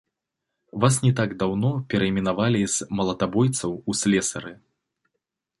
[0.85, 4.53] Вас не так даўно перайменавалі з малатабойцаў у слесары.